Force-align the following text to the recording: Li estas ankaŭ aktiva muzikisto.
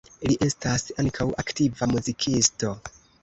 Li 0.29 0.35
estas 0.45 0.85
ankaŭ 1.03 1.27
aktiva 1.45 1.89
muzikisto. 1.93 2.73